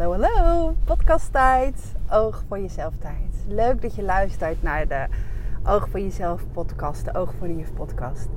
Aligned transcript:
Hallo, 0.00 0.22
hallo. 0.22 0.74
Podcasttijd. 0.84 1.94
Oog 2.10 2.44
voor 2.48 2.60
jezelf 2.60 2.94
tijd. 2.98 3.44
Leuk 3.48 3.82
dat 3.82 3.94
je 3.94 4.02
luistert 4.02 4.62
naar 4.62 4.88
de 4.88 5.06
Oog 5.64 5.88
voor 5.88 6.00
jezelf 6.00 6.44
podcast. 6.52 7.04
De 7.04 7.14
Oog 7.14 7.34
voor 7.38 7.46
de 7.46 7.56
Juf 7.56 7.72
podcast. 7.72 8.28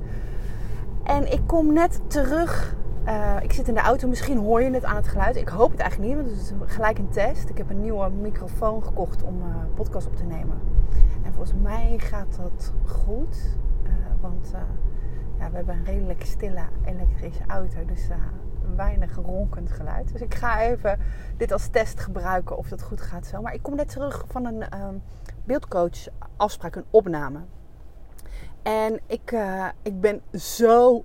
En 1.04 1.32
ik 1.32 1.40
kom 1.46 1.72
net 1.72 2.00
terug. 2.06 2.76
Uh, 3.06 3.36
ik 3.42 3.52
zit 3.52 3.68
in 3.68 3.74
de 3.74 3.80
auto. 3.80 4.08
Misschien 4.08 4.38
hoor 4.38 4.62
je 4.62 4.70
het 4.70 4.84
aan 4.84 4.96
het 4.96 5.08
geluid. 5.08 5.36
Ik 5.36 5.48
hoop 5.48 5.70
het 5.70 5.80
eigenlijk 5.80 6.10
niet, 6.10 6.24
want 6.24 6.36
het 6.36 6.40
is 6.40 6.74
gelijk 6.74 6.98
een 6.98 7.10
test. 7.10 7.48
Ik 7.48 7.58
heb 7.58 7.70
een 7.70 7.80
nieuwe 7.80 8.10
microfoon 8.10 8.82
gekocht 8.82 9.22
om 9.22 9.38
uh, 9.38 9.54
podcast 9.74 10.06
op 10.06 10.16
te 10.16 10.24
nemen. 10.24 10.60
En 11.22 11.32
volgens 11.32 11.54
mij 11.62 11.94
gaat 11.98 12.36
dat 12.36 12.72
goed. 12.86 13.58
Uh, 13.82 13.90
want 14.20 14.54
ja, 15.38 15.50
we 15.50 15.56
hebben 15.56 15.74
een 15.74 15.84
redelijk 15.84 16.24
stille 16.24 16.62
elektrische 16.84 17.42
auto. 17.46 17.84
Dus 17.84 18.08
weinig 18.76 19.14
ronkend 19.14 19.72
geluid. 19.72 20.12
Dus 20.12 20.20
ik 20.20 20.34
ga 20.34 20.60
even 20.60 20.98
dit 21.36 21.52
als 21.52 21.68
test 21.68 22.00
gebruiken 22.00 22.56
of 22.56 22.68
dat 22.68 22.82
goed 22.82 23.00
gaat 23.00 23.26
zo. 23.26 23.42
Maar 23.42 23.54
ik 23.54 23.62
kom 23.62 23.74
net 23.74 23.88
terug 23.88 24.24
van 24.28 24.44
een 24.44 24.80
um, 24.80 25.02
beeldcoach 25.44 26.06
afspraak, 26.36 26.76
een 26.76 26.84
opname. 26.90 27.40
En 28.62 29.00
ik, 29.06 29.32
uh, 29.32 29.68
ik 29.82 30.00
ben 30.00 30.20
zo 30.32 31.04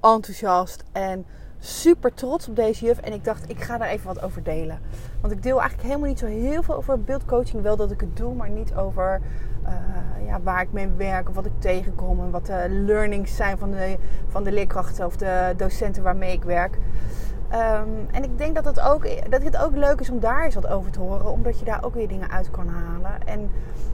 enthousiast 0.00 0.84
en 0.92 1.26
super 1.58 2.14
trots 2.14 2.48
op 2.48 2.56
deze 2.56 2.84
juf. 2.84 2.98
En 2.98 3.12
ik 3.12 3.24
dacht, 3.24 3.50
ik 3.50 3.60
ga 3.60 3.78
daar 3.78 3.88
even 3.88 4.06
wat 4.06 4.22
over 4.22 4.42
delen. 4.42 4.78
Want 5.20 5.32
ik 5.32 5.42
deel 5.42 5.58
eigenlijk 5.60 5.88
helemaal 5.88 6.08
niet 6.08 6.18
zo 6.18 6.26
heel 6.26 6.62
veel 6.62 6.74
over 6.74 7.00
beeldcoaching. 7.00 7.62
Wel 7.62 7.76
dat 7.76 7.90
ik 7.90 8.00
het 8.00 8.16
doe, 8.16 8.34
maar 8.34 8.50
niet 8.50 8.74
over 8.74 9.20
uh, 9.66 10.26
ja, 10.26 10.40
waar 10.40 10.60
ik 10.60 10.72
mee 10.72 10.88
werk 10.96 11.28
of 11.28 11.34
wat 11.34 11.46
ik 11.46 11.52
tegenkom. 11.58 12.20
En 12.20 12.30
wat 12.30 12.46
de 12.46 12.66
learnings 12.68 13.36
zijn 13.36 13.58
van 13.58 13.70
de, 13.70 13.96
van 14.28 14.44
de 14.44 14.52
leerkrachten 14.52 15.06
of 15.06 15.16
de 15.16 15.54
docenten 15.56 16.02
waarmee 16.02 16.32
ik 16.32 16.44
werk. 16.44 16.78
Um, 17.52 18.06
en 18.10 18.24
ik 18.24 18.38
denk 18.38 18.54
dat 18.54 18.64
het, 18.64 18.80
ook, 18.80 19.30
dat 19.30 19.42
het 19.42 19.56
ook 19.56 19.76
leuk 19.76 20.00
is 20.00 20.10
om 20.10 20.20
daar 20.20 20.44
eens 20.44 20.54
wat 20.54 20.66
over 20.66 20.90
te 20.90 21.00
horen. 21.00 21.32
Omdat 21.32 21.58
je 21.58 21.64
daar 21.64 21.84
ook 21.84 21.94
weer 21.94 22.08
dingen 22.08 22.30
uit 22.30 22.50
kan 22.50 22.68
halen. 22.68 23.26
En 23.26 23.50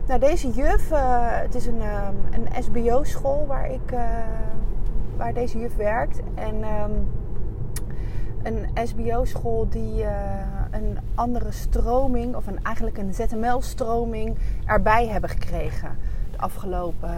nou, 0.06 0.20
deze 0.20 0.50
juf, 0.50 0.90
uh, 0.90 0.98
het 1.20 1.54
is 1.54 1.66
een, 1.66 1.80
um, 1.80 2.44
een 2.54 2.62
SBO-school 2.62 3.46
waar, 3.46 3.70
ik, 3.70 3.92
uh, 3.92 4.00
waar 5.16 5.34
deze 5.34 5.58
juf 5.58 5.76
werkt. 5.76 6.20
En... 6.34 6.54
Um, 6.54 7.20
een 8.42 8.86
SBO-school 8.86 9.68
die 9.68 10.02
uh, 10.02 10.10
een 10.70 10.98
andere 11.14 11.52
stroming, 11.52 12.36
of 12.36 12.46
een, 12.46 12.62
eigenlijk 12.62 12.98
een 12.98 13.14
ZML-stroming, 13.14 14.36
erbij 14.66 15.06
hebben 15.06 15.30
gekregen 15.30 15.98
de 16.30 16.38
afgelopen, 16.38 17.10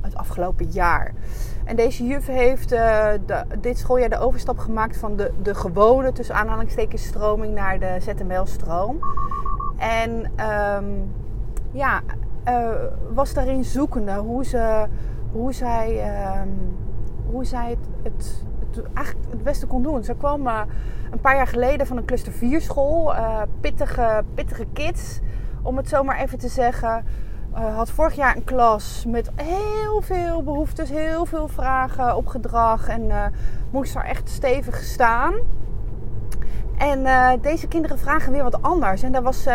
het 0.00 0.14
afgelopen 0.14 0.66
jaar. 0.66 1.12
En 1.64 1.76
deze 1.76 2.06
juf 2.06 2.26
heeft 2.26 2.68
de, 2.68 3.20
dit 3.60 3.78
schooljaar 3.78 4.08
de 4.08 4.18
overstap 4.18 4.58
gemaakt 4.58 4.96
van 4.96 5.16
de, 5.16 5.32
de 5.42 5.54
gewone, 5.54 6.12
tussen 6.12 6.34
aanhalingstekens, 6.34 7.04
stroming 7.04 7.54
naar 7.54 7.78
de 7.78 7.96
ZML-stroom. 8.00 8.98
En 9.76 10.32
um, 10.76 11.12
ja, 11.72 12.02
uh, 12.48 12.68
was 13.14 13.34
daarin 13.34 13.64
zoekende 13.64 14.14
hoe, 14.14 14.44
ze, 14.44 14.86
hoe 15.32 15.52
zij, 15.52 16.14
um, 16.42 16.76
hoe 17.30 17.44
zij 17.44 17.70
het, 17.70 17.88
het 18.02 18.44
eigenlijk 18.94 19.30
het 19.30 19.42
beste 19.42 19.66
kon 19.66 19.82
doen. 19.82 20.04
Ze 20.04 20.14
kwam 20.14 20.46
uh, 20.46 20.60
een 21.10 21.20
paar 21.20 21.36
jaar 21.36 21.46
geleden 21.46 21.86
van 21.86 21.96
een 21.96 22.04
cluster 22.04 22.32
4 22.32 22.60
school. 22.60 23.14
Uh, 23.14 23.42
pittige, 23.60 24.24
pittige 24.34 24.66
kids, 24.72 25.20
om 25.62 25.76
het 25.76 25.88
zo 25.88 26.02
maar 26.02 26.18
even 26.18 26.38
te 26.38 26.48
zeggen. 26.48 27.04
Uh, 27.54 27.76
had 27.76 27.90
vorig 27.90 28.14
jaar 28.14 28.36
een 28.36 28.44
klas 28.44 29.04
met 29.08 29.30
heel 29.34 30.00
veel 30.00 30.42
behoeftes, 30.42 30.90
heel 30.90 31.26
veel 31.26 31.48
vragen 31.48 32.16
op 32.16 32.26
gedrag. 32.26 32.88
En 32.88 33.32
moest 33.70 33.94
daar 33.94 34.04
echt 34.04 34.28
stevig 34.28 34.76
staan. 34.82 35.34
En 36.78 37.06
deze 37.40 37.68
kinderen 37.68 37.98
vragen 37.98 38.32
weer 38.32 38.42
wat 38.42 38.62
anders. 38.62 39.02
En 39.02 39.12
daar 39.12 39.22
was, 39.22 39.46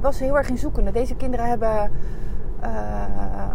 was 0.00 0.18
heel 0.18 0.36
erg 0.36 0.48
in 0.48 0.58
zoekende. 0.58 0.92
Deze 0.92 1.14
kinderen 1.14 1.48
hebben 1.48 1.90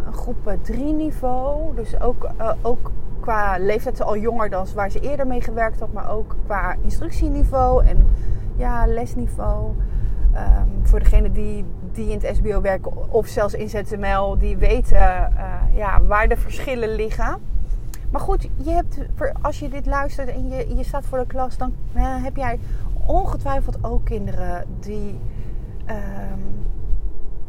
een 0.05 0.13
groep 0.13 0.57
3 0.61 0.93
niveau. 0.93 1.75
Dus 1.75 2.01
ook, 2.01 2.29
ook 2.61 2.91
qua 3.27 3.57
leeftijd 3.59 4.01
al 4.01 4.17
jonger 4.17 4.49
dan 4.49 4.67
waar 4.75 4.91
ze 4.91 4.99
eerder 4.99 5.27
mee 5.27 5.41
gewerkt 5.41 5.79
had, 5.79 5.93
maar 5.93 6.09
ook 6.09 6.35
qua 6.45 6.75
instructieniveau 6.81 7.85
en 7.85 8.07
ja, 8.55 8.85
lesniveau. 8.85 9.73
Um, 10.35 10.87
voor 10.87 10.99
degenen 10.99 11.33
die, 11.33 11.65
die 11.91 12.09
in 12.09 12.19
het 12.21 12.35
SBO 12.35 12.61
werken 12.61 13.11
of 13.11 13.27
zelfs 13.27 13.53
in 13.53 13.69
ZML, 13.69 14.37
die 14.37 14.57
weten 14.57 14.97
uh, 14.97 15.53
ja, 15.75 16.03
waar 16.03 16.27
de 16.27 16.37
verschillen 16.37 16.95
liggen. 16.95 17.37
Maar 18.11 18.21
goed, 18.21 18.49
je 18.55 18.71
hebt, 18.71 18.97
als 19.41 19.59
je 19.59 19.69
dit 19.69 19.85
luistert 19.85 20.29
en 20.29 20.49
je, 20.49 20.75
je 20.75 20.83
staat 20.83 21.05
voor 21.05 21.17
de 21.17 21.27
klas, 21.27 21.57
dan 21.57 21.73
uh, 21.95 22.23
heb 22.23 22.35
jij 22.35 22.59
ongetwijfeld 23.05 23.83
ook 23.83 24.05
kinderen 24.05 24.65
die, 24.79 25.19
um, 25.89 26.65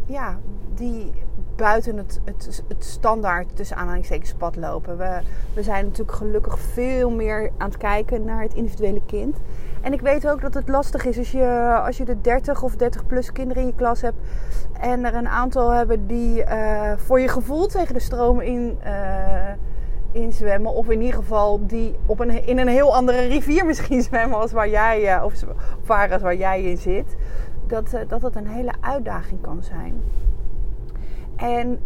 ja, 0.09 0.39
die 0.75 1.13
buiten 1.57 1.97
het, 1.97 2.21
het, 2.25 2.63
het 2.69 2.85
standaard 2.85 3.57
tussen 3.57 3.77
aanhalingstekens 3.77 4.35
pad 4.35 4.57
lopen. 4.57 4.99
We, 4.99 5.21
we 5.55 5.63
zijn 5.63 5.85
natuurlijk 5.85 6.17
gelukkig 6.17 6.59
veel 6.59 7.11
meer 7.11 7.51
aan 7.57 7.69
het 7.69 7.79
kijken 7.79 8.25
naar 8.25 8.43
het 8.43 8.55
individuele 8.55 9.03
kind. 9.07 9.37
En 9.81 9.93
ik 9.93 10.01
weet 10.01 10.29
ook 10.29 10.41
dat 10.41 10.55
het 10.55 10.69
lastig 10.69 11.05
is 11.05 11.19
als 11.19 11.31
je, 11.31 11.81
als 11.87 11.97
je 11.97 12.05
de 12.05 12.21
30 12.21 12.63
of 12.63 12.77
30 12.77 13.07
plus 13.07 13.33
kinderen 13.33 13.63
in 13.63 13.69
je 13.69 13.75
klas 13.75 14.01
hebt. 14.01 14.17
En 14.81 15.05
er 15.05 15.15
een 15.15 15.29
aantal 15.29 15.71
hebben 15.71 16.07
die 16.07 16.45
uh, 16.45 16.93
voor 16.97 17.21
je 17.21 17.29
gevoel 17.29 17.67
tegen 17.67 17.95
de 17.95 18.01
stroom 18.01 18.41
in, 18.41 18.79
uh, 18.85 18.93
in 20.13 20.33
zwemmen. 20.33 20.73
Of 20.73 20.89
in 20.89 21.01
ieder 21.01 21.21
geval 21.21 21.67
die 21.67 21.95
op 22.07 22.21
een, 22.21 22.47
in 22.47 22.59
een 22.59 22.69
heel 22.69 22.95
andere 22.95 23.27
rivier 23.27 23.67
misschien 23.73 24.03
zwemmen 24.03 24.39
als 24.39 24.53
waar 24.53 24.69
jij, 24.69 25.17
uh, 25.17 25.25
of 25.25 25.33
varen 25.83 26.21
waar 26.21 26.37
jij 26.37 26.63
in 26.63 26.79
zit. 26.79 27.17
Dat, 27.69 27.97
dat 28.09 28.23
het 28.23 28.37
een 28.37 28.47
hele 28.47 28.73
uitdaging 28.81 29.41
kan 29.41 29.63
zijn. 29.63 30.01
En 31.37 31.81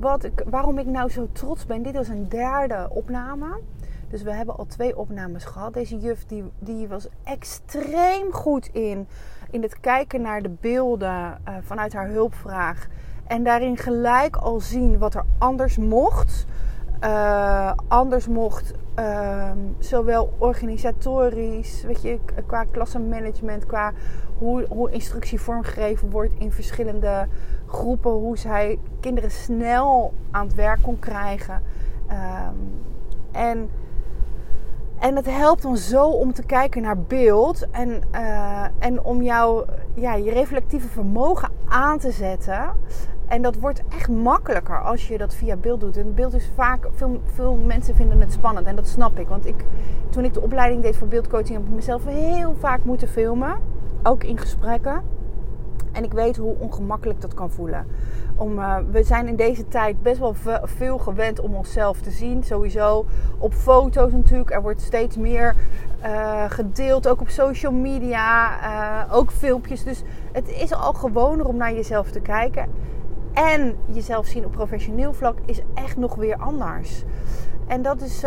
wat 0.00 0.24
ik, 0.24 0.44
waarom 0.46 0.78
ik 0.78 0.86
nou 0.86 1.10
zo 1.10 1.28
trots 1.32 1.66
ben, 1.66 1.82
dit 1.82 1.94
is 1.94 2.08
een 2.08 2.28
derde 2.28 2.88
opname. 2.90 3.60
Dus 4.08 4.22
we 4.22 4.34
hebben 4.34 4.56
al 4.56 4.66
twee 4.66 4.96
opnames 4.96 5.44
gehad. 5.44 5.74
Deze 5.74 5.98
juf 5.98 6.24
die, 6.24 6.44
die 6.58 6.88
was 6.88 7.08
extreem 7.24 8.32
goed 8.32 8.66
in, 8.72 9.06
in 9.50 9.62
het 9.62 9.80
kijken 9.80 10.20
naar 10.20 10.42
de 10.42 10.56
beelden 10.60 11.10
uh, 11.48 11.54
vanuit 11.60 11.92
haar 11.92 12.08
hulpvraag. 12.08 12.86
En 13.26 13.44
daarin 13.44 13.76
gelijk 13.76 14.36
al 14.36 14.60
zien 14.60 14.98
wat 14.98 15.14
er 15.14 15.24
anders 15.38 15.76
mocht. 15.76 16.46
Uh, 17.04 17.72
anders 17.88 18.28
mocht, 18.28 18.74
uh, 18.98 19.50
zowel 19.78 20.32
organisatorisch, 20.38 21.82
weet 21.82 22.02
je, 22.02 22.18
qua 22.46 22.64
klassenmanagement, 22.64 23.66
qua 23.66 23.92
hoe, 24.38 24.66
hoe 24.68 24.90
instructie 24.90 25.40
vormgegeven 25.40 26.10
wordt 26.10 26.32
in 26.38 26.52
verschillende 26.52 27.28
groepen, 27.66 28.10
hoe 28.10 28.38
zij 28.38 28.78
kinderen 29.00 29.30
snel 29.30 30.12
aan 30.30 30.46
het 30.46 30.54
werk 30.54 30.82
kon 30.82 30.98
krijgen. 30.98 31.62
Um, 32.10 32.82
en, 33.32 33.70
en 34.98 35.16
het 35.16 35.26
helpt 35.26 35.64
ons 35.64 35.88
zo 35.88 36.08
om 36.08 36.32
te 36.32 36.44
kijken 36.46 36.82
naar 36.82 36.98
beeld 36.98 37.70
en, 37.70 38.00
uh, 38.14 38.64
en 38.78 39.02
om 39.02 39.22
jou, 39.22 39.64
ja, 39.94 40.14
je 40.14 40.30
reflectieve 40.30 40.88
vermogen 40.88 41.50
aan 41.68 41.98
te 41.98 42.10
zetten. 42.10 42.72
En 43.34 43.42
dat 43.42 43.56
wordt 43.56 43.82
echt 43.88 44.08
makkelijker 44.08 44.82
als 44.82 45.08
je 45.08 45.18
dat 45.18 45.34
via 45.34 45.56
beeld 45.56 45.80
doet. 45.80 45.96
En 45.96 46.14
beeld 46.14 46.34
is 46.34 46.50
vaak, 46.54 46.88
veel, 46.90 47.20
veel 47.24 47.56
mensen 47.56 47.94
vinden 47.94 48.20
het 48.20 48.32
spannend 48.32 48.66
en 48.66 48.76
dat 48.76 48.86
snap 48.86 49.18
ik. 49.18 49.28
Want 49.28 49.46
ik, 49.46 49.64
toen 50.10 50.24
ik 50.24 50.34
de 50.34 50.40
opleiding 50.40 50.82
deed 50.82 50.96
voor 50.96 51.08
beeldcoaching, 51.08 51.58
heb 51.58 51.66
ik 51.66 51.74
mezelf 51.74 52.04
heel 52.04 52.54
vaak 52.58 52.84
moeten 52.84 53.08
filmen. 53.08 53.56
Ook 54.02 54.24
in 54.24 54.38
gesprekken. 54.38 55.02
En 55.92 56.04
ik 56.04 56.12
weet 56.12 56.36
hoe 56.36 56.54
ongemakkelijk 56.58 57.20
dat 57.20 57.34
kan 57.34 57.50
voelen. 57.50 57.86
Om, 58.36 58.58
uh, 58.58 58.76
we 58.90 59.02
zijn 59.02 59.28
in 59.28 59.36
deze 59.36 59.68
tijd 59.68 60.02
best 60.02 60.18
wel 60.18 60.34
veel 60.62 60.98
gewend 60.98 61.40
om 61.40 61.54
onszelf 61.54 62.00
te 62.00 62.10
zien. 62.10 62.44
Sowieso 62.44 63.04
op 63.38 63.54
foto's 63.54 64.12
natuurlijk. 64.12 64.50
Er 64.50 64.62
wordt 64.62 64.80
steeds 64.80 65.16
meer 65.16 65.54
uh, 66.04 66.44
gedeeld, 66.48 67.08
ook 67.08 67.20
op 67.20 67.28
social 67.28 67.72
media. 67.72 68.50
Uh, 69.06 69.14
ook 69.14 69.30
filmpjes. 69.30 69.84
Dus 69.84 70.02
het 70.32 70.48
is 70.48 70.72
al 70.72 70.92
gewoner 70.92 71.46
om 71.46 71.56
naar 71.56 71.72
jezelf 71.74 72.10
te 72.10 72.20
kijken. 72.20 72.92
En 73.34 73.76
jezelf 73.86 74.26
zien 74.26 74.44
op 74.44 74.52
professioneel 74.52 75.12
vlak 75.12 75.38
is 75.44 75.60
echt 75.74 75.96
nog 75.96 76.14
weer 76.14 76.36
anders. 76.36 77.02
En 77.66 77.82
dat 77.82 78.00
is, 78.00 78.20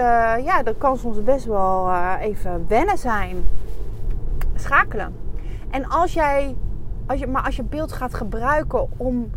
ja, 0.44 0.64
dat 0.64 0.78
kan 0.78 0.98
soms 0.98 1.24
best 1.24 1.46
wel 1.46 1.94
even 2.20 2.66
wennen 2.68 2.98
zijn. 2.98 3.44
Schakelen. 4.56 5.16
En 5.70 5.90
als 5.90 6.14
jij 6.14 6.56
als 7.08 7.20
je, 7.20 7.28
maar 7.28 7.44
als 7.44 7.56
je 7.56 7.64
beeld 7.64 7.92
gaat 7.92 8.14
gebruiken 8.14 8.88
om, 8.98 9.32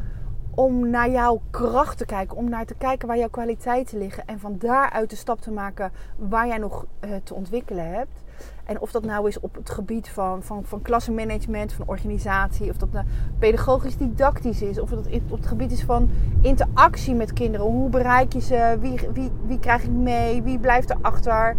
om 0.60 0.90
naar 0.90 1.10
jouw 1.10 1.40
kracht 1.50 1.98
te 1.98 2.04
kijken, 2.04 2.36
om 2.36 2.48
naar 2.48 2.66
te 2.66 2.74
kijken 2.74 3.08
waar 3.08 3.18
jouw 3.18 3.28
kwaliteiten 3.28 3.98
liggen 3.98 4.26
en 4.26 4.40
van 4.40 4.54
daaruit 4.58 5.10
de 5.10 5.16
stap 5.16 5.40
te 5.40 5.50
maken 5.50 5.92
waar 6.16 6.46
jij 6.46 6.58
nog 6.58 6.84
uh, 7.04 7.10
te 7.22 7.34
ontwikkelen 7.34 7.92
hebt. 7.92 8.22
En 8.64 8.80
of 8.80 8.90
dat 8.90 9.04
nou 9.04 9.28
is 9.28 9.40
op 9.40 9.54
het 9.54 9.70
gebied 9.70 10.08
van, 10.08 10.42
van, 10.42 10.64
van 10.64 10.82
klassenmanagement, 10.82 11.72
van 11.72 11.86
organisatie, 11.88 12.70
of 12.70 12.76
dat 12.76 12.92
nou 12.92 13.06
pedagogisch 13.38 13.96
didactisch 13.96 14.62
is, 14.62 14.80
of 14.80 14.90
dat 14.90 15.06
op 15.30 15.38
het 15.38 15.46
gebied 15.46 15.72
is 15.72 15.82
van 15.82 16.10
interactie 16.40 17.14
met 17.14 17.32
kinderen. 17.32 17.66
Hoe 17.66 17.90
bereik 17.90 18.32
je 18.32 18.40
ze? 18.40 18.76
Wie, 18.80 19.00
wie, 19.12 19.30
wie 19.46 19.58
krijg 19.58 19.82
ik 19.82 19.90
mee? 19.90 20.42
Wie 20.42 20.58
blijft 20.58 20.90
erachter? 20.90 21.56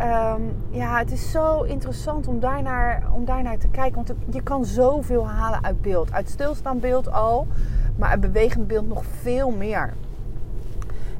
ehm, 0.00 0.42
ja, 0.70 0.98
het 0.98 1.12
is 1.12 1.30
zo 1.30 1.62
interessant 1.62 2.26
om 2.26 2.40
daarnaar, 2.40 3.02
om 3.12 3.24
daarnaar 3.24 3.58
te 3.58 3.68
kijken. 3.68 3.94
Want 3.94 4.12
je 4.30 4.42
kan 4.42 4.64
zoveel 4.64 5.28
halen 5.28 5.64
uit 5.64 5.82
beeld. 5.82 6.12
Uit 6.12 6.28
stilstaand 6.28 6.80
beeld 6.80 7.12
al, 7.12 7.46
maar 8.00 8.10
uit 8.10 8.20
bewegend 8.20 8.66
beeld 8.66 8.88
nog 8.88 9.04
veel 9.04 9.50
meer. 9.50 9.92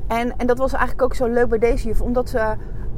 En, 0.06 0.36
en 0.36 0.46
dat 0.46 0.58
was 0.58 0.72
eigenlijk 0.72 1.02
ook 1.02 1.14
zo 1.14 1.26
leuk 1.26 1.48
bij 1.48 1.58
deze 1.58 1.86
juf, 1.86 2.00
omdat 2.00 2.28
ze, 2.28 2.54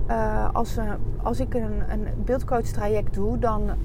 uh, 0.09 0.49
als, 0.53 0.79
uh, 0.79 0.85
als 1.23 1.41
ik 1.41 1.55
een, 1.55 1.83
een 1.89 2.07
beeldcoach 2.25 2.67
traject 2.67 3.15
doe, 3.15 3.39
dan, 3.39 3.63
um, 3.63 3.77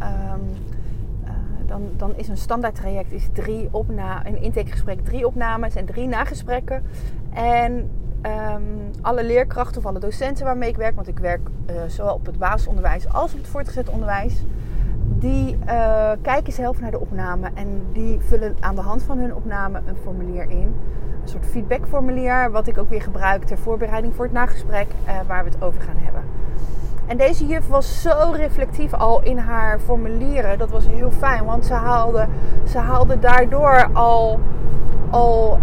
uh, 1.23 1.29
dan, 1.65 1.81
dan 1.97 2.15
is 2.15 2.27
een 2.27 2.37
standaard 2.37 2.75
traject 2.75 3.11
is 3.11 3.27
drie 3.33 3.67
opna 3.71 4.25
een 4.25 4.41
intakegesprek, 4.41 5.05
drie 5.05 5.27
opnames 5.27 5.75
en 5.75 5.85
drie 5.85 6.07
nagesprekken. 6.07 6.83
En 7.33 7.89
um, 8.25 8.91
alle 9.01 9.23
leerkrachten 9.23 9.77
of 9.77 9.85
alle 9.85 9.99
docenten 9.99 10.45
waarmee 10.45 10.69
ik 10.69 10.77
werk, 10.77 10.95
want 10.95 11.07
ik 11.07 11.19
werk 11.19 11.49
zowel 11.87 12.13
op 12.13 12.25
het 12.25 12.37
basisonderwijs 12.37 13.09
als 13.09 13.33
op 13.33 13.37
het 13.37 13.47
voortgezet 13.47 13.89
onderwijs, 13.89 14.43
die 15.07 15.57
kijken 16.21 16.53
zelf 16.53 16.79
naar 16.79 16.91
de 16.91 16.99
opname 16.99 17.49
en 17.53 17.81
die 17.91 18.19
vullen 18.19 18.55
aan 18.59 18.75
de 18.75 18.81
hand 18.81 19.03
van 19.03 19.17
hun 19.17 19.35
opname 19.35 19.81
een 19.85 19.97
formulier 20.03 20.49
in 20.49 20.75
een 21.27 21.33
soort 21.33 21.45
feedbackformulier, 21.45 22.51
wat 22.51 22.67
ik 22.67 22.77
ook 22.77 22.89
weer 22.89 23.01
gebruik 23.01 23.43
ter 23.43 23.57
voorbereiding 23.57 24.15
voor 24.15 24.25
het 24.25 24.33
nagesprek 24.33 24.87
uh, 24.87 25.19
waar 25.27 25.43
we 25.43 25.49
het 25.49 25.63
over 25.63 25.81
gaan 25.81 25.97
hebben. 25.97 26.21
En 27.05 27.17
deze 27.17 27.45
juf 27.45 27.67
was 27.67 28.01
zo 28.01 28.31
reflectief 28.35 28.93
al 28.93 29.23
in 29.23 29.37
haar 29.37 29.79
formulieren. 29.79 30.57
Dat 30.57 30.69
was 30.69 30.87
heel 30.87 31.11
fijn, 31.11 31.45
want 31.45 31.65
ze 31.65 31.73
haalde, 31.73 32.27
ze 32.67 32.77
haalde 32.77 33.19
daardoor 33.19 33.89
al, 33.93 34.39
al 35.09 35.57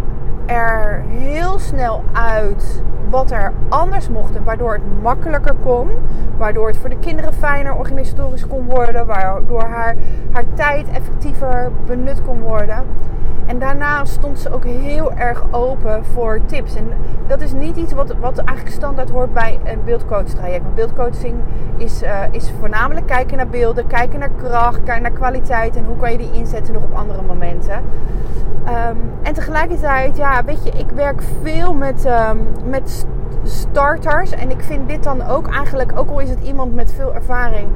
er 0.47 1.03
heel 1.09 1.59
snel 1.59 2.03
uit 2.13 2.83
wat 3.15 3.31
er 3.31 3.53
anders 3.69 4.09
mocht. 4.09 4.37
En 4.37 4.45
waardoor 4.45 4.73
het 4.73 5.03
makkelijker 5.03 5.55
kon. 5.63 5.89
Waardoor 6.37 6.69
het 6.69 6.77
voor 6.77 6.91
de 6.91 6.99
kinderen 7.01 7.33
fijner 7.33 7.75
organisatorisch 7.75 8.47
kon 8.47 8.65
worden. 8.65 9.07
Waardoor 9.07 9.63
haar, 9.63 9.97
haar 10.31 10.45
tijd 10.55 10.89
effectiever 10.89 11.71
benut 11.87 12.23
kon 12.23 12.41
worden. 12.41 12.85
En 13.47 13.59
daarna 13.59 14.05
stond 14.05 14.39
ze 14.39 14.53
ook 14.53 14.65
heel 14.65 15.13
erg 15.13 15.43
open 15.51 16.05
voor 16.05 16.41
tips. 16.47 16.75
En 16.75 16.89
dat 17.27 17.41
is 17.41 17.53
niet 17.53 17.77
iets 17.77 17.93
wat, 17.93 18.15
wat 18.21 18.39
eigenlijk 18.39 18.77
standaard 18.77 19.11
hoort 19.11 19.33
bij 19.33 19.61
een 19.65 19.85
beeldcoach 19.85 20.29
traject. 20.29 20.75
Beeldcoaching 20.75 21.35
is, 21.77 22.03
uh, 22.03 22.21
is 22.31 22.53
voornamelijk 22.59 23.07
kijken 23.07 23.37
naar 23.37 23.49
beelden, 23.49 23.87
kijken 23.87 24.19
naar 24.19 24.31
kracht, 24.43 24.83
kijken 24.83 25.03
naar 25.03 25.11
kwaliteit 25.11 25.77
en 25.77 25.85
hoe 25.85 25.97
kan 25.97 26.13
je 26.13 26.19
die 26.19 26.33
inzetten 26.33 26.75
nog 26.75 26.83
op 26.83 26.95
andere 26.95 27.23
momenten. 27.23 27.83
Um, 28.69 28.99
en 29.23 29.35
tegelijkertijd, 29.35 30.17
ja, 30.17 30.45
weet 30.45 30.65
je, 30.65 30.71
ik 30.71 30.91
werk 30.91 31.23
veel 31.43 31.75
met, 31.75 32.07
um, 32.07 32.47
met 32.65 33.07
starters. 33.43 34.31
En 34.31 34.51
ik 34.51 34.63
vind 34.63 34.89
dit 34.89 35.03
dan 35.03 35.27
ook 35.27 35.49
eigenlijk, 35.49 35.99
ook 35.99 36.11
al 36.11 36.21
is 36.21 36.31
het 36.31 36.43
iemand 36.43 36.75
met 36.75 36.93
veel 36.93 37.15
ervaring, 37.15 37.69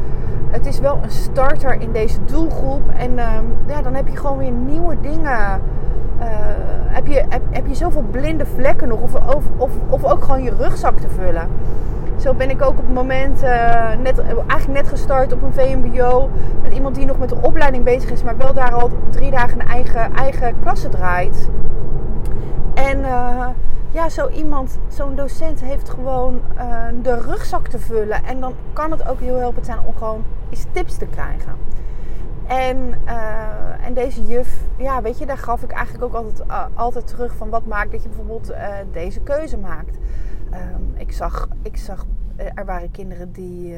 het 0.50 0.66
is 0.66 0.78
wel 0.78 0.98
een 1.02 1.10
starter 1.10 1.80
in 1.80 1.92
deze 1.92 2.18
doelgroep. 2.24 2.82
En 2.96 3.10
um, 3.10 3.56
ja, 3.66 3.82
dan 3.82 3.94
heb 3.94 4.08
je 4.08 4.16
gewoon 4.16 4.38
weer 4.38 4.50
nieuwe 4.50 4.96
dingen. 5.00 5.60
Uh, 6.20 6.24
heb, 6.86 7.06
je, 7.06 7.24
heb, 7.28 7.42
heb 7.50 7.66
je 7.66 7.74
zoveel 7.74 8.04
blinde 8.10 8.46
vlekken 8.46 8.88
nog? 8.88 9.00
Of, 9.00 9.14
of, 9.14 9.44
of, 9.56 9.70
of 9.88 10.04
ook 10.04 10.24
gewoon 10.24 10.42
je 10.42 10.54
rugzak 10.58 10.98
te 10.98 11.08
vullen. 11.08 11.48
Zo 12.16 12.34
ben 12.34 12.50
ik 12.50 12.62
ook 12.62 12.78
op 12.78 12.86
het 12.86 12.94
moment 12.94 13.42
uh, 13.42 13.48
net, 14.02 14.18
eigenlijk 14.46 14.80
net 14.80 14.88
gestart 14.88 15.32
op 15.32 15.42
een 15.42 15.52
VMBO. 15.52 16.30
Met 16.62 16.72
iemand 16.72 16.94
die 16.94 17.06
nog 17.06 17.18
met 17.18 17.28
de 17.28 17.38
opleiding 17.40 17.84
bezig 17.84 18.10
is, 18.10 18.22
maar 18.22 18.36
wel 18.36 18.54
daar 18.54 18.72
al 18.72 18.90
drie 19.10 19.30
dagen 19.30 19.60
een 19.60 19.68
eigen, 19.68 20.12
eigen 20.14 20.54
klasse 20.60 20.88
draait. 20.88 21.48
En 22.74 22.98
uh, 22.98 23.46
ja, 23.90 24.08
zo 24.08 24.28
iemand, 24.28 24.78
zo'n 24.88 25.14
docent 25.14 25.60
heeft 25.60 25.90
gewoon 25.90 26.40
uh, 26.56 26.86
de 27.02 27.20
rugzak 27.20 27.68
te 27.68 27.78
vullen. 27.78 28.24
En 28.24 28.40
dan 28.40 28.54
kan 28.72 28.90
het 28.90 29.08
ook 29.08 29.20
heel 29.20 29.36
helpend 29.36 29.66
zijn 29.66 29.78
om 29.78 29.94
gewoon 29.96 30.24
eens 30.50 30.64
tips 30.72 30.96
te 30.96 31.06
krijgen. 31.06 31.56
En, 32.46 32.94
uh, 33.06 33.86
en 33.86 33.94
deze 33.94 34.26
juf, 34.26 34.60
ja, 34.76 35.02
weet 35.02 35.18
je, 35.18 35.26
daar 35.26 35.38
gaf 35.38 35.62
ik 35.62 35.70
eigenlijk 35.70 36.04
ook 36.04 36.14
altijd, 36.14 36.48
uh, 36.48 36.64
altijd 36.74 37.06
terug 37.06 37.34
van 37.36 37.48
wat 37.48 37.66
maakt 37.66 37.92
dat 37.92 38.02
je 38.02 38.08
bijvoorbeeld 38.08 38.52
deze 38.92 39.20
keuze 39.20 39.58
maakt. 39.58 39.96
Um, 40.52 40.94
ik, 40.96 41.12
zag, 41.12 41.48
ik 41.62 41.76
zag, 41.76 42.04
er 42.38 42.64
waren 42.64 42.90
kinderen 42.90 43.32
die, 43.32 43.68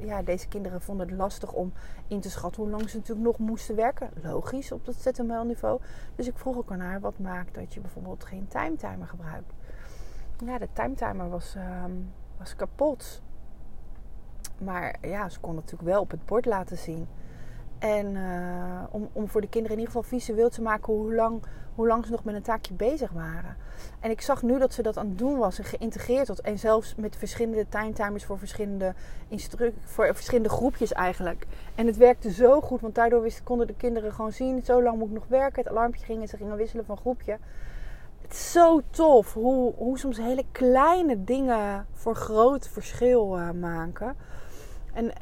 ja, 0.00 0.22
deze 0.22 0.48
kinderen 0.48 0.80
vonden 0.80 1.08
het 1.08 1.16
lastig 1.16 1.52
om 1.52 1.72
in 2.08 2.20
te 2.20 2.30
schatten 2.30 2.62
hoe 2.62 2.70
lang 2.70 2.90
ze 2.90 2.96
natuurlijk 2.96 3.26
nog 3.26 3.38
moesten 3.38 3.76
werken. 3.76 4.10
Logisch 4.22 4.72
op 4.72 4.84
dat 4.84 4.94
ZML-niveau. 4.94 5.80
Dus 6.14 6.26
ik 6.26 6.38
vroeg 6.38 6.56
ook 6.56 6.70
aan 6.70 6.80
haar 6.80 7.00
wat 7.00 7.18
maakt 7.18 7.54
dat 7.54 7.74
je 7.74 7.80
bijvoorbeeld 7.80 8.24
geen 8.24 8.48
timetimer 8.48 9.06
gebruikt. 9.06 9.52
Ja, 10.44 10.58
de 10.58 10.68
timetimer 10.72 11.28
was, 11.28 11.54
um, 11.84 12.12
was 12.38 12.56
kapot. 12.56 13.22
Maar 14.58 14.96
ja, 15.02 15.28
ze 15.28 15.40
kon 15.40 15.54
natuurlijk 15.54 15.90
wel 15.90 16.00
op 16.00 16.10
het 16.10 16.26
bord 16.26 16.46
laten 16.46 16.78
zien. 16.78 17.08
En 17.80 18.14
uh, 18.14 18.82
om, 18.90 19.08
om 19.12 19.28
voor 19.28 19.40
de 19.40 19.48
kinderen 19.48 19.76
in 19.76 19.82
ieder 19.82 19.94
geval 19.94 20.18
visueel 20.18 20.48
te 20.48 20.62
maken 20.62 20.92
hoe 20.92 21.14
lang, 21.14 21.42
hoe 21.74 21.86
lang 21.86 22.04
ze 22.04 22.10
nog 22.10 22.24
met 22.24 22.34
een 22.34 22.42
taakje 22.42 22.74
bezig 22.74 23.10
waren. 23.10 23.56
En 24.00 24.10
ik 24.10 24.20
zag 24.20 24.42
nu 24.42 24.58
dat 24.58 24.72
ze 24.74 24.82
dat 24.82 24.96
aan 24.96 25.08
het 25.08 25.18
doen 25.18 25.38
was 25.38 25.58
en 25.58 25.64
geïntegreerd 25.64 26.28
had. 26.28 26.38
En 26.38 26.58
zelfs 26.58 26.94
met 26.94 27.16
verschillende 27.16 27.68
timetimers 27.68 28.24
voor 28.24 28.38
verschillende, 28.38 28.94
voor 29.84 30.14
verschillende 30.14 30.48
groepjes 30.48 30.92
eigenlijk. 30.92 31.46
En 31.74 31.86
het 31.86 31.96
werkte 31.96 32.32
zo 32.32 32.60
goed, 32.60 32.80
want 32.80 32.94
daardoor 32.94 33.28
konden 33.44 33.66
de 33.66 33.76
kinderen 33.76 34.12
gewoon 34.12 34.32
zien: 34.32 34.64
zo 34.64 34.82
lang 34.82 34.98
moet 34.98 35.08
ik 35.08 35.14
nog 35.14 35.26
werken. 35.28 35.62
Het 35.62 35.72
alarmpje 35.72 36.04
ging 36.04 36.20
en 36.20 36.28
ze 36.28 36.36
gingen 36.36 36.56
wisselen 36.56 36.84
van 36.84 36.96
groepje. 36.96 37.38
Het 38.20 38.32
is 38.32 38.52
zo 38.52 38.80
tof 38.90 39.34
hoe, 39.34 39.74
hoe 39.76 39.98
soms 39.98 40.16
hele 40.16 40.44
kleine 40.52 41.24
dingen 41.24 41.86
voor 41.92 42.14
groot 42.14 42.68
verschil 42.68 43.38
uh, 43.38 43.50
maken. 43.50 44.16
En 44.92 45.12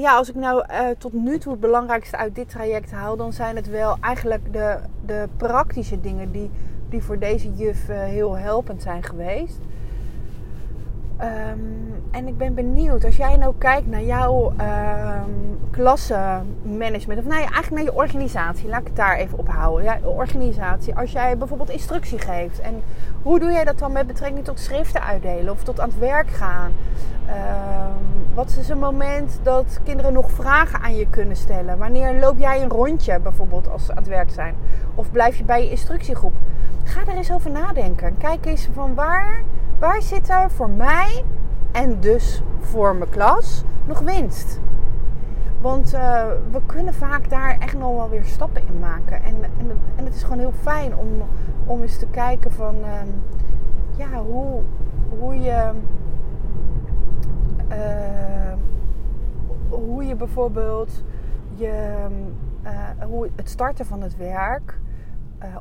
ja, 0.00 0.16
als 0.16 0.28
ik 0.28 0.34
nou 0.34 0.64
uh, 0.70 0.78
tot 0.98 1.12
nu 1.12 1.38
toe 1.38 1.52
het 1.52 1.60
belangrijkste 1.60 2.16
uit 2.16 2.34
dit 2.34 2.48
traject 2.48 2.92
haal, 2.92 3.16
dan 3.16 3.32
zijn 3.32 3.56
het 3.56 3.68
wel 3.68 3.96
eigenlijk 4.00 4.52
de, 4.52 4.78
de 5.06 5.28
praktische 5.36 6.00
dingen 6.00 6.32
die, 6.32 6.50
die 6.88 7.02
voor 7.02 7.18
deze 7.18 7.52
juf 7.54 7.88
uh, 7.88 7.96
heel 7.98 8.36
helpend 8.36 8.82
zijn 8.82 9.02
geweest. 9.02 9.58
Um, 11.20 12.02
en 12.10 12.26
ik 12.26 12.38
ben 12.38 12.54
benieuwd, 12.54 13.04
als 13.04 13.16
jij 13.16 13.36
nou 13.36 13.54
kijkt 13.58 13.86
naar 13.86 14.02
jouw 14.02 14.52
um, 14.52 15.58
klassenmanagement, 15.70 17.20
of 17.20 17.24
ja, 17.24 17.32
eigenlijk 17.32 17.70
naar 17.70 17.82
je 17.82 17.94
organisatie, 17.94 18.68
laat 18.68 18.80
ik 18.80 18.86
het 18.86 18.96
daar 18.96 19.16
even 19.16 19.38
op 19.38 19.48
houden. 19.48 19.84
Ja, 19.84 19.98
organisatie, 20.02 20.94
als 20.94 21.12
jij 21.12 21.38
bijvoorbeeld 21.38 21.70
instructie 21.70 22.18
geeft, 22.18 22.60
en 22.60 22.82
hoe 23.22 23.38
doe 23.38 23.50
jij 23.50 23.64
dat 23.64 23.78
dan 23.78 23.92
met 23.92 24.06
betrekking 24.06 24.44
tot 24.44 24.60
schriften 24.60 25.02
uitdelen 25.02 25.52
of 25.52 25.62
tot 25.62 25.80
aan 25.80 25.88
het 25.88 25.98
werk 25.98 26.28
gaan? 26.28 26.72
Um, 27.28 28.34
wat 28.34 28.56
is 28.60 28.68
een 28.68 28.78
moment 28.78 29.40
dat 29.42 29.80
kinderen 29.84 30.12
nog 30.12 30.30
vragen 30.30 30.80
aan 30.80 30.96
je 30.96 31.06
kunnen 31.06 31.36
stellen? 31.36 31.78
Wanneer 31.78 32.20
loop 32.20 32.38
jij 32.38 32.62
een 32.62 32.70
rondje 32.70 33.20
bijvoorbeeld 33.20 33.70
als 33.70 33.84
ze 33.84 33.90
aan 33.90 33.96
het 33.96 34.06
werk 34.06 34.30
zijn? 34.30 34.54
Of 34.94 35.10
blijf 35.10 35.36
je 35.36 35.44
bij 35.44 35.64
je 35.64 35.70
instructiegroep? 35.70 36.32
Ga 36.84 37.00
er 37.00 37.16
eens 37.16 37.32
over 37.32 37.50
nadenken. 37.50 38.16
Kijk 38.18 38.46
eens 38.46 38.68
van 38.72 38.94
waar, 38.94 39.42
waar 39.78 40.02
zit 40.02 40.28
er 40.28 40.50
voor 40.50 40.70
mij 40.70 41.24
en 41.72 42.00
dus 42.00 42.42
voor 42.60 42.96
mijn 42.96 43.10
klas 43.10 43.64
nog 43.86 43.98
winst? 43.98 44.60
Want 45.60 45.94
uh, 45.94 46.26
we 46.50 46.60
kunnen 46.66 46.94
vaak 46.94 47.30
daar 47.30 47.56
echt 47.58 47.78
nog 47.78 47.94
wel 47.94 48.08
weer 48.08 48.24
stappen 48.24 48.62
in 48.68 48.78
maken. 48.78 49.22
En, 49.22 49.34
en, 49.58 49.70
en 49.96 50.04
het 50.04 50.14
is 50.14 50.22
gewoon 50.22 50.38
heel 50.38 50.54
fijn 50.62 50.96
om, 50.96 51.08
om 51.66 51.82
eens 51.82 51.98
te 51.98 52.06
kijken 52.06 52.52
van 52.52 52.74
uh, 52.74 53.00
ja, 53.96 54.22
hoe, 54.22 54.62
hoe 55.18 55.40
je. 55.40 55.70
Uh, 57.70 58.52
hoe 59.68 60.04
je 60.04 60.14
bijvoorbeeld 60.14 61.04
je, 61.54 62.06
hoe 63.06 63.30
het 63.36 63.48
starten 63.48 63.86
van 63.86 64.02
het 64.02 64.16
werk, 64.16 64.78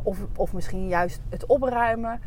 of, 0.04 0.26
of 0.36 0.54
misschien 0.54 0.88
juist 0.88 1.22
het 1.30 1.46
opruimen, 1.46 2.20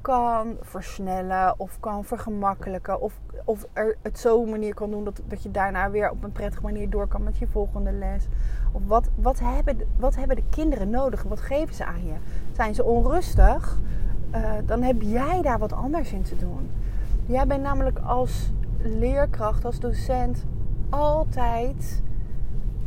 kan 0.00 0.56
versnellen 0.60 1.54
of 1.56 1.80
kan 1.80 2.04
vergemakkelijken. 2.04 3.00
Of, 3.00 3.20
of 3.44 3.66
er 3.72 3.96
het 4.02 4.18
zo 4.18 4.44
manier 4.44 4.74
kan 4.74 4.90
doen 4.90 5.04
dat, 5.04 5.22
dat 5.26 5.42
je 5.42 5.50
daarna 5.50 5.90
weer 5.90 6.10
op 6.10 6.24
een 6.24 6.32
prettige 6.32 6.62
manier 6.62 6.90
door 6.90 7.06
kan 7.06 7.22
met 7.22 7.38
je 7.38 7.46
volgende 7.46 7.92
les. 7.92 8.28
Of 8.72 8.82
wat, 8.86 9.08
wat, 9.14 9.40
hebben, 9.40 9.78
wat 9.96 10.16
hebben 10.16 10.36
de 10.36 10.44
kinderen 10.50 10.90
nodig? 10.90 11.22
Wat 11.22 11.40
geven 11.40 11.74
ze 11.74 11.84
aan 11.84 12.06
je? 12.06 12.14
Zijn 12.52 12.74
ze 12.74 12.84
onrustig? 12.84 13.80
Dan 14.64 14.82
heb 14.82 15.02
jij 15.02 15.42
daar 15.42 15.58
wat 15.58 15.72
anders 15.72 16.12
in 16.12 16.22
te 16.22 16.36
doen. 16.36 16.70
Jij 17.26 17.46
bent 17.46 17.62
namelijk 17.62 17.98
als 17.98 18.52
leerkracht, 18.82 19.64
als 19.64 19.80
docent, 19.80 20.44
altijd 20.90 22.02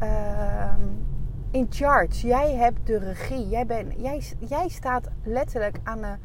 uh, 0.04 0.74
in 1.52 1.68
charge. 1.70 2.28
Jij 2.28 2.56
hebt 2.56 2.88
de 2.88 2.98
regie. 2.98 3.48
Jij, 3.48 3.66
ben, 3.66 3.92
jij, 3.98 4.24
jij 4.40 4.68
staat 4.70 5.10
letterlijk 5.24 5.80
aan 5.84 6.02
de 6.02 6.16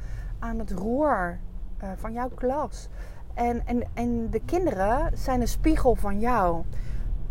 aan 0.40 0.58
het 0.58 0.70
roer 0.70 1.38
uh, 1.82 1.88
van 1.96 2.12
jouw 2.12 2.28
klas. 2.34 2.88
En, 3.34 3.66
en, 3.66 3.82
en 3.94 4.30
de 4.30 4.40
kinderen 4.44 5.10
zijn 5.14 5.40
een 5.40 5.48
spiegel 5.48 5.94
van 5.94 6.20
jou. 6.20 6.62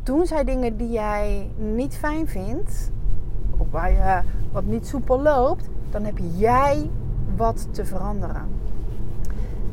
Doen 0.03 0.25
zij 0.25 0.43
dingen 0.43 0.77
die 0.77 0.89
jij 0.89 1.51
niet 1.57 1.97
fijn 1.97 2.27
vindt, 2.27 2.91
of 3.57 3.67
waar 3.71 3.91
je 3.91 4.21
wat 4.51 4.63
niet 4.63 4.87
soepel 4.87 5.21
loopt, 5.21 5.69
dan 5.89 6.03
heb 6.03 6.17
jij 6.35 6.89
wat 7.35 7.67
te 7.73 7.85
veranderen. 7.85 8.47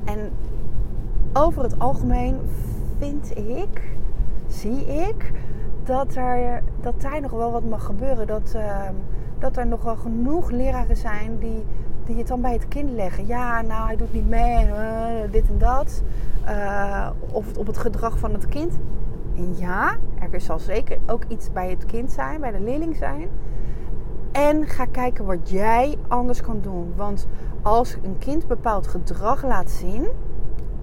En 0.05 0.31
over 1.37 1.63
het 1.63 1.79
algemeen 1.79 2.37
vind 2.99 3.39
ik, 3.39 3.83
zie 4.47 4.87
ik, 4.87 5.33
dat, 5.85 6.15
er, 6.15 6.63
dat 6.81 7.01
daar 7.01 7.21
nog 7.21 7.31
wel 7.31 7.53
wat 7.53 7.65
mag 7.65 7.85
gebeuren. 7.85 8.27
Dat, 8.27 8.53
ehm, 8.55 8.95
dat 9.39 9.57
er 9.57 9.67
nog 9.67 9.83
wel 9.83 9.97
genoeg 9.97 10.51
leraren 10.51 10.97
zijn 10.97 11.39
die, 11.39 11.65
die 12.05 12.17
het 12.17 12.27
dan 12.27 12.41
bij 12.41 12.53
het 12.53 12.69
kind 12.69 12.91
leggen. 12.91 13.27
Ja, 13.27 13.63
nou, 13.63 13.87
hij 13.87 13.97
doet 13.97 14.13
niet 14.13 14.29
mee, 14.29 14.67
uh, 14.67 14.73
dit 15.31 15.49
en 15.49 15.59
dat. 15.59 16.03
Uh, 16.49 17.11
of 17.33 17.57
op 17.57 17.67
het 17.67 17.79
gedrag 17.79 18.19
van 18.19 18.33
het 18.33 18.47
kind. 18.47 18.79
En 19.37 19.57
ja, 19.57 19.97
er 20.33 20.41
zal 20.41 20.59
zeker 20.59 20.99
ook 21.07 21.25
iets 21.29 21.53
bij 21.53 21.71
het 21.71 21.87
kind 21.87 22.13
zijn, 22.13 22.41
bij 22.41 22.53
de 22.53 22.61
leerling 22.61 22.97
zijn. 22.97 23.29
En 24.33 24.67
ga 24.67 24.85
kijken 24.85 25.25
wat 25.25 25.51
jij 25.51 25.99
anders 26.09 26.41
kan 26.41 26.59
doen. 26.61 26.93
Want 26.97 27.27
als 27.63 27.97
een 28.03 28.19
kind 28.19 28.47
bepaald 28.47 28.87
gedrag 28.87 29.45
laat 29.45 29.71
zien, 29.71 30.07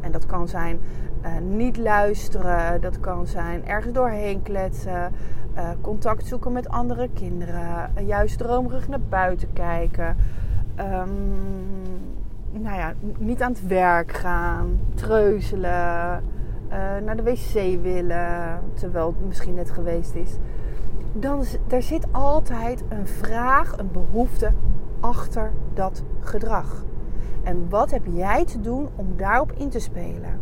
en 0.03 0.11
dat 0.11 0.25
kan 0.25 0.47
zijn 0.47 0.79
uh, 1.25 1.29
niet 1.37 1.77
luisteren, 1.77 2.81
dat 2.81 2.99
kan 2.99 3.27
zijn 3.27 3.67
ergens 3.67 3.93
doorheen 3.93 4.41
kletsen, 4.41 5.11
uh, 5.55 5.69
contact 5.81 6.25
zoeken 6.25 6.51
met 6.51 6.69
andere 6.69 7.09
kinderen, 7.13 7.91
uh, 7.97 8.07
juist 8.07 8.37
dromerig 8.37 8.87
naar 8.87 9.01
buiten 9.09 9.53
kijken, 9.53 10.15
um, 10.79 11.35
nou 12.51 12.77
ja, 12.77 12.93
niet 13.17 13.41
aan 13.41 13.51
het 13.51 13.67
werk 13.67 14.11
gaan, 14.11 14.79
treuzelen, 14.93 16.23
naar 17.03 17.15
de 17.15 17.23
wc 17.23 17.81
willen, 17.81 18.59
terwijl 18.73 19.07
het 19.07 19.27
misschien 19.27 19.53
net 19.53 19.71
geweest 19.71 20.15
is. 20.15 20.37
Dan 21.13 21.43
er 21.67 21.81
zit 21.81 22.07
altijd 22.11 22.83
een 22.89 23.07
vraag, 23.07 23.77
een 23.77 23.91
behoefte 23.91 24.51
achter 24.99 25.51
dat 25.73 26.03
gedrag. 26.19 26.83
En 27.43 27.69
wat 27.69 27.91
heb 27.91 28.05
jij 28.13 28.45
te 28.45 28.61
doen 28.61 28.89
om 28.95 29.07
daarop 29.17 29.51
in 29.51 29.69
te 29.69 29.79
spelen? 29.79 30.39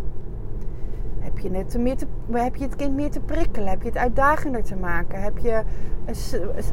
Heb 1.20 1.40
je, 1.40 1.52
het, 1.52 1.78
meer 1.78 1.98
te, 1.98 2.06
heb 2.32 2.56
je 2.56 2.64
het 2.64 2.76
kind 2.76 2.96
meer 2.96 3.12
te 3.12 3.20
prikkelen? 3.20 3.70
Heb 3.70 3.82
je 3.82 3.88
het 3.88 3.98
uitdagender 3.98 4.64
te 4.64 4.76
maken? 4.76 5.22
Heb 5.22 5.38
je 5.38 5.64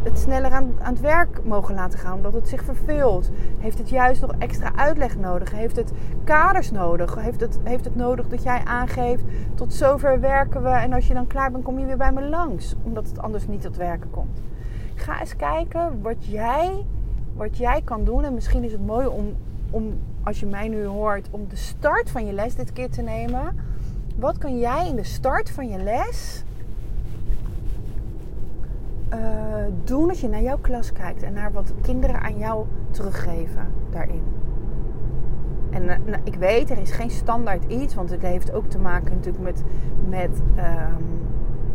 het 0.03 0.19
sneller 0.19 0.51
aan, 0.51 0.73
aan 0.81 0.93
het 0.93 1.01
werk 1.01 1.45
mogen 1.45 1.75
laten 1.75 1.99
gaan 1.99 2.13
omdat 2.13 2.33
het 2.33 2.49
zich 2.49 2.65
verveelt? 2.65 3.31
Heeft 3.59 3.79
het 3.79 3.89
juist 3.89 4.21
nog 4.21 4.33
extra 4.39 4.73
uitleg 4.77 5.17
nodig? 5.17 5.51
Heeft 5.51 5.77
het 5.77 5.93
kaders 6.25 6.71
nodig? 6.71 7.15
Heeft 7.15 7.41
het, 7.41 7.59
heeft 7.63 7.85
het 7.85 7.97
nodig 7.97 8.29
dat 8.29 8.43
jij 8.43 8.61
aangeeft 8.65 9.25
tot 9.55 9.75
zover 9.75 10.21
werken 10.21 10.63
we 10.63 10.69
en 10.69 10.93
als 10.93 11.07
je 11.09 11.15
dan 11.15 11.27
klaar 11.27 11.51
bent 11.51 11.65
kom 11.65 11.79
je 11.79 11.87
weer 11.87 11.97
bij 11.97 12.13
me 12.13 12.29
langs? 12.29 12.75
Omdat 12.83 13.09
het 13.09 13.19
anders 13.19 13.47
niet 13.47 13.63
tot 13.63 13.77
werken 13.77 14.11
komt. 14.11 14.43
Ga 14.95 15.21
eens 15.21 15.37
kijken 15.37 16.03
wat 16.03 16.27
jij, 16.27 16.87
wat 17.35 17.57
jij 17.57 17.81
kan 17.85 18.05
doen. 18.05 18.25
En 18.25 18.35
misschien 18.35 18.65
is 18.65 18.73
het 18.73 18.87
mooi 18.87 19.07
om, 19.07 19.37
om, 19.71 19.99
als 20.29 20.41
je 20.41 20.47
mij 20.47 20.69
nu 20.69 20.85
hoort, 20.85 21.29
om 21.31 21.49
de 21.49 21.57
start 21.57 22.11
van 22.11 22.27
je 22.27 22.33
les 22.33 22.55
dit 22.55 22.73
keer 22.73 22.91
te 22.91 23.03
nemen 23.03 23.57
wat 24.17 24.39
kan 24.39 24.59
jij 24.59 24.89
in 24.89 24.97
de 24.97 25.05
start 25.05 25.51
van 25.51 25.69
je 25.69 25.79
les 25.79 26.45
uh, 29.15 29.19
doen 29.85 30.09
als 30.09 30.21
je 30.21 30.29
naar 30.29 30.43
jouw 30.43 30.59
klas 30.59 30.93
kijkt 30.93 31.23
en 31.23 31.33
naar 31.33 31.53
wat 31.53 31.75
kinderen 31.81 32.21
aan 32.21 32.39
jou 32.39 32.67
teruggeven 32.91 33.67
daarin? 33.91 34.23
En 35.71 35.83
uh, 35.83 35.97
nou, 36.07 36.21
ik 36.25 36.35
weet, 36.35 36.71
er 36.71 36.79
is 36.79 36.91
geen 36.91 37.11
standaard 37.11 37.65
iets, 37.65 37.95
want 37.95 38.11
het 38.11 38.23
heeft 38.23 38.53
ook 38.53 38.67
te 38.67 38.79
maken 38.79 39.15
natuurlijk 39.15 39.45
met, 39.45 39.63
met 40.09 40.41
um, 40.57 41.28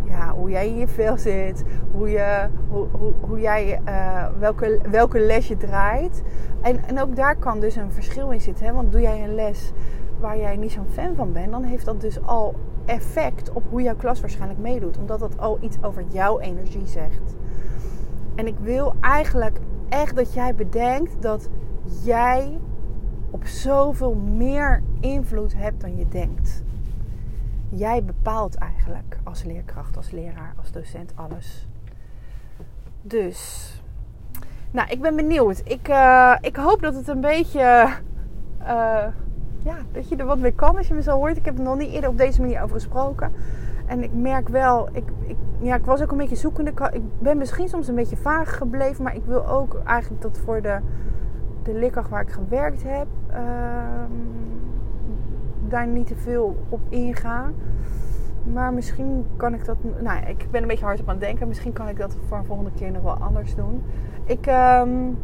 ja, 0.03 0.33
hoe 0.33 0.49
jij 0.49 0.67
in 0.67 0.77
je 0.77 0.87
vel 0.87 1.17
zit, 1.17 1.63
hoe, 1.91 2.09
je, 2.09 2.47
hoe, 2.69 2.87
hoe, 3.19 3.39
jij, 3.39 3.81
uh, 3.87 4.25
welke, 4.39 4.79
welke 4.89 5.19
les 5.19 5.47
je 5.47 5.57
draait. 5.57 6.23
En, 6.61 6.83
en 6.87 7.01
ook 7.01 7.15
daar 7.15 7.35
kan 7.35 7.59
dus 7.59 7.75
een 7.75 7.91
verschil 7.91 8.31
in 8.31 8.41
zitten. 8.41 8.65
Hè? 8.65 8.73
Want 8.73 8.91
doe 8.91 9.01
jij 9.01 9.23
een 9.23 9.35
les 9.35 9.71
waar 10.19 10.37
jij 10.37 10.55
niet 10.55 10.71
zo'n 10.71 10.87
fan 10.89 11.15
van 11.15 11.31
bent, 11.31 11.51
dan 11.51 11.63
heeft 11.63 11.85
dat 11.85 12.01
dus 12.01 12.25
al 12.25 12.55
effect 12.85 13.51
op 13.51 13.63
hoe 13.69 13.81
jouw 13.81 13.95
klas 13.95 14.21
waarschijnlijk 14.21 14.59
meedoet. 14.59 14.97
Omdat 14.97 15.19
dat 15.19 15.39
al 15.39 15.57
iets 15.61 15.77
over 15.81 16.03
jouw 16.09 16.39
energie 16.39 16.87
zegt. 16.87 17.35
En 18.35 18.47
ik 18.47 18.55
wil 18.61 18.93
eigenlijk 19.01 19.57
echt 19.89 20.15
dat 20.15 20.33
jij 20.33 20.55
bedenkt 20.55 21.21
dat 21.21 21.49
jij 22.03 22.59
op 23.29 23.45
zoveel 23.45 24.13
meer 24.15 24.83
invloed 24.99 25.53
hebt 25.57 25.81
dan 25.81 25.97
je 25.97 26.07
denkt. 26.07 26.63
Jij 27.75 28.03
bepaalt 28.03 28.55
eigenlijk 28.55 29.17
als 29.23 29.43
leerkracht, 29.43 29.97
als 29.97 30.11
leraar, 30.11 30.53
als 30.57 30.71
docent 30.71 31.11
alles. 31.15 31.67
Dus, 33.01 33.71
nou, 34.71 34.89
ik 34.89 35.01
ben 35.01 35.15
benieuwd. 35.15 35.61
Ik, 35.63 35.87
uh, 35.89 36.35
ik 36.41 36.55
hoop 36.55 36.81
dat 36.81 36.95
het 36.95 37.07
een 37.07 37.21
beetje 37.21 37.87
uh, 38.61 39.05
ja, 39.63 39.77
dat 39.91 40.09
je 40.09 40.15
er 40.15 40.25
wat 40.25 40.37
mee 40.37 40.51
kan 40.51 40.77
als 40.77 40.87
je 40.87 40.93
me 40.93 41.01
zo 41.01 41.15
hoort. 41.15 41.37
Ik 41.37 41.45
heb 41.45 41.57
er 41.57 41.63
nog 41.63 41.77
niet 41.77 41.91
eerder 41.91 42.09
op 42.09 42.17
deze 42.17 42.41
manier 42.41 42.61
over 42.61 42.75
gesproken. 42.75 43.31
En 43.85 44.03
ik 44.03 44.13
merk 44.13 44.49
wel, 44.49 44.89
ik, 44.91 45.03
ik, 45.27 45.37
ja, 45.59 45.75
ik 45.75 45.85
was 45.85 46.01
ook 46.01 46.11
een 46.11 46.17
beetje 46.17 46.35
zoekende. 46.35 46.71
Ik 46.91 47.19
ben 47.19 47.37
misschien 47.37 47.69
soms 47.69 47.87
een 47.87 47.95
beetje 47.95 48.17
vaag 48.17 48.57
gebleven. 48.57 49.03
Maar 49.03 49.15
ik 49.15 49.25
wil 49.25 49.47
ook 49.47 49.81
eigenlijk 49.85 50.21
dat 50.21 50.37
voor 50.37 50.61
de, 50.61 50.79
de 51.63 51.91
waar 52.09 52.21
ik 52.21 52.29
gewerkt 52.29 52.83
heb, 52.83 53.07
uh, 53.31 53.37
daar 55.73 55.87
niet 55.87 56.07
te 56.07 56.15
veel 56.15 56.55
op 56.69 56.79
ingaan. 56.89 57.53
Maar 58.53 58.73
misschien 58.73 59.25
kan 59.37 59.53
ik 59.53 59.65
dat. 59.65 59.77
Nou, 60.01 60.25
ik 60.25 60.47
ben 60.51 60.61
een 60.61 60.67
beetje 60.67 60.85
hard 60.85 60.99
op 60.99 61.07
aan 61.07 61.15
het 61.15 61.23
denken. 61.23 61.47
Misschien 61.47 61.73
kan 61.73 61.87
ik 61.87 61.97
dat 61.97 62.17
voor 62.27 62.37
een 62.37 62.45
volgende 62.45 62.71
keer 62.75 62.91
nog 62.91 63.01
wel 63.03 63.17
anders 63.17 63.55
doen. 63.55 63.83
Ik. 64.25 64.47
Um, 64.47 65.17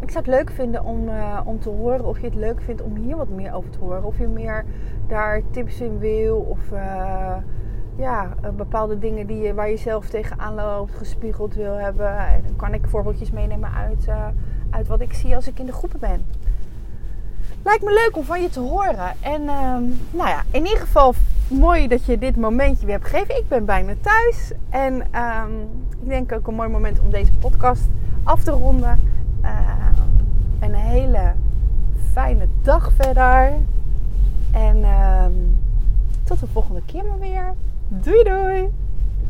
ik 0.00 0.10
zou 0.10 0.24
het 0.24 0.34
leuk 0.34 0.50
vinden 0.50 0.84
om, 0.84 1.08
uh, 1.08 1.40
om 1.44 1.60
te 1.60 1.68
horen 1.68 2.04
of 2.04 2.18
je 2.18 2.26
het 2.26 2.34
leuk 2.34 2.60
vindt 2.62 2.82
om 2.82 2.96
hier 2.96 3.16
wat 3.16 3.28
meer 3.28 3.54
over 3.54 3.70
te 3.70 3.78
horen. 3.78 4.04
Of 4.04 4.18
je 4.18 4.28
meer 4.28 4.64
daar 5.06 5.42
tips 5.50 5.80
in 5.80 5.98
wil. 5.98 6.36
Of 6.36 6.72
uh, 6.72 7.36
ja, 7.96 8.34
uh, 8.44 8.50
bepaalde 8.50 8.98
dingen 8.98 9.26
die 9.26 9.40
je, 9.40 9.54
waar 9.54 9.70
je 9.70 9.76
zelf 9.76 10.08
tegenaan 10.08 10.54
loopt, 10.54 10.94
gespiegeld 10.94 11.54
wil 11.54 11.74
hebben. 11.74 12.16
En 12.16 12.42
dan 12.46 12.56
kan 12.56 12.74
ik 12.74 12.86
voorbeeldjes 12.88 13.30
meenemen 13.30 13.72
uit, 13.72 14.08
uit 14.70 14.86
wat 14.86 15.00
ik 15.00 15.12
zie 15.12 15.34
als 15.34 15.48
ik 15.48 15.58
in 15.58 15.66
de 15.66 15.72
groepen 15.72 16.00
ben. 16.00 16.24
Lijkt 17.62 17.84
me 17.84 17.92
leuk 17.92 18.16
om 18.16 18.24
van 18.24 18.42
je 18.42 18.48
te 18.48 18.60
horen. 18.60 19.14
En 19.20 19.48
ehm, 19.48 19.82
nou 20.10 20.28
ja, 20.28 20.42
in 20.50 20.64
ieder 20.64 20.80
geval 20.80 21.14
mooi 21.48 21.88
dat 21.88 22.04
je 22.04 22.18
dit 22.18 22.36
momentje 22.36 22.86
weer 22.86 22.94
hebt 22.94 23.08
gegeven. 23.08 23.36
Ik 23.36 23.48
ben 23.48 23.64
bijna 23.64 23.94
thuis. 24.00 24.52
En 24.70 24.94
um, 24.94 25.86
ik 26.02 26.08
denk 26.08 26.32
ook 26.32 26.46
een 26.46 26.54
mooi 26.54 26.68
moment 26.68 27.00
om 27.00 27.10
deze 27.10 27.32
podcast 27.32 27.88
af 28.22 28.42
te 28.42 28.50
ronden. 28.50 29.00
Uh, 29.42 29.86
een 30.60 30.74
hele 30.74 31.32
fijne 32.12 32.46
dag 32.62 32.92
verder. 32.96 33.52
En 34.52 34.84
tot 36.24 36.40
de 36.40 36.46
volgende 36.52 36.82
keer 36.86 37.04
maar 37.04 37.18
weer. 37.18 37.54
Doei 37.88 38.22
doei! 38.24 38.70